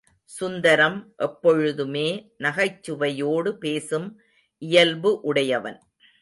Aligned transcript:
சுந்தரம் 0.29 1.13
எப்பொழுதுமே 1.17 2.07
நகைச்சுவையோடு 2.39 3.51
பேசும் 3.57 4.07
இயல்பு 4.61 5.19
உடையவன். 5.21 5.79